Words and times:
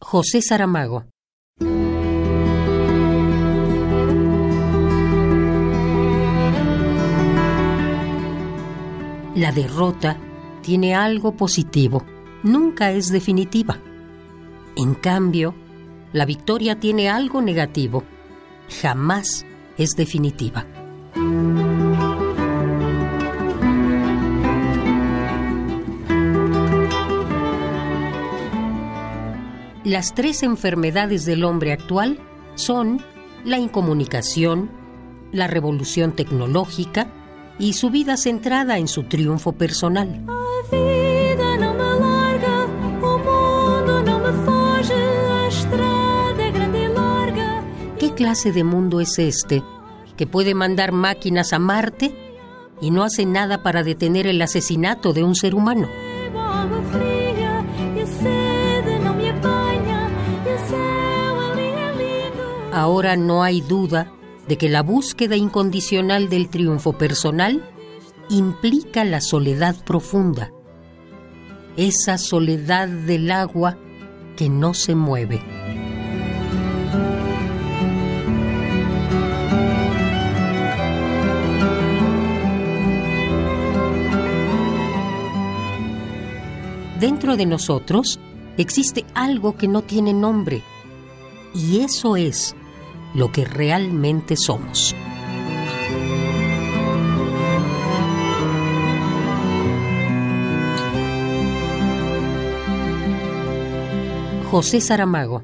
José 0.00 0.40
Saramago. 0.42 1.04
La 9.34 9.52
derrota 9.52 10.16
tiene 10.62 10.94
algo 10.94 11.36
positivo, 11.36 12.04
nunca 12.42 12.92
es 12.92 13.10
definitiva. 13.10 13.78
En 14.76 14.94
cambio, 14.94 15.54
la 16.12 16.24
victoria 16.24 16.78
tiene 16.80 17.08
algo 17.08 17.42
negativo, 17.42 18.04
jamás 18.80 19.44
es 19.76 19.90
definitiva. 19.90 20.66
Las 29.84 30.14
tres 30.14 30.42
enfermedades 30.42 31.24
del 31.24 31.44
hombre 31.44 31.72
actual 31.72 32.18
son 32.56 33.00
la 33.44 33.58
incomunicación, 33.58 34.70
la 35.30 35.46
revolución 35.46 36.12
tecnológica 36.12 37.12
y 37.58 37.74
su 37.74 37.90
vida 37.90 38.16
centrada 38.16 38.78
en 38.78 38.88
su 38.88 39.04
triunfo 39.04 39.52
personal. 39.52 40.24
E. 40.72 40.98
¿Qué 47.98 48.14
clase 48.14 48.52
de 48.52 48.64
mundo 48.64 49.00
es 49.00 49.18
este 49.18 49.62
que 50.16 50.26
puede 50.26 50.54
mandar 50.54 50.90
máquinas 50.90 51.52
a 51.52 51.60
Marte 51.60 52.12
y 52.80 52.90
no 52.90 53.04
hace 53.04 53.26
nada 53.26 53.62
para 53.62 53.84
detener 53.84 54.26
el 54.26 54.42
asesinato 54.42 55.12
de 55.12 55.22
un 55.22 55.36
ser 55.36 55.54
humano? 55.54 55.88
Ahora 62.78 63.16
no 63.16 63.42
hay 63.42 63.60
duda 63.60 64.12
de 64.46 64.56
que 64.56 64.68
la 64.68 64.84
búsqueda 64.84 65.34
incondicional 65.34 66.28
del 66.28 66.48
triunfo 66.48 66.92
personal 66.92 67.68
implica 68.30 69.04
la 69.04 69.20
soledad 69.20 69.74
profunda, 69.84 70.52
esa 71.76 72.18
soledad 72.18 72.86
del 72.86 73.32
agua 73.32 73.76
que 74.36 74.48
no 74.48 74.74
se 74.74 74.94
mueve. 74.94 75.42
Dentro 87.00 87.36
de 87.36 87.44
nosotros 87.44 88.20
existe 88.56 89.04
algo 89.14 89.56
que 89.56 89.66
no 89.66 89.82
tiene 89.82 90.14
nombre, 90.14 90.62
y 91.52 91.80
eso 91.80 92.14
es 92.14 92.54
lo 93.14 93.30
que 93.32 93.44
realmente 93.44 94.36
somos. 94.36 94.94
José 104.50 104.80
Saramago. 104.80 105.42